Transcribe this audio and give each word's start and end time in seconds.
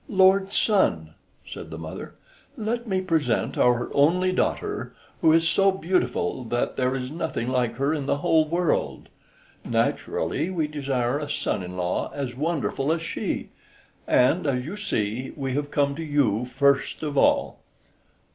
"Lord 0.09 0.51
Sun," 0.51 1.13
said 1.45 1.69
the 1.69 1.77
mother, 1.77 2.15
"let 2.57 2.87
me 2.87 3.01
present 3.01 3.55
our 3.55 3.91
only 3.93 4.31
daughter, 4.31 4.95
who 5.21 5.31
is 5.31 5.47
so 5.47 5.71
beautiful 5.71 6.43
that 6.45 6.75
there 6.75 6.95
is 6.95 7.11
nothing 7.11 7.49
like 7.49 7.75
her 7.75 7.93
in 7.93 8.07
the 8.07 8.17
whole 8.17 8.47
world. 8.47 9.09
Naturally 9.63 10.49
we 10.49 10.65
desire 10.65 11.19
a 11.19 11.29
son 11.29 11.61
in 11.61 11.77
law 11.77 12.09
as 12.15 12.33
wonderful 12.33 12.91
as 12.91 13.03
she, 13.03 13.49
and, 14.07 14.47
as 14.47 14.65
you 14.65 14.75
see, 14.75 15.33
we 15.35 15.53
have 15.53 15.69
come 15.69 15.93
to 15.93 16.03
you 16.03 16.45
first 16.45 17.03
of 17.03 17.15
all." 17.15 17.59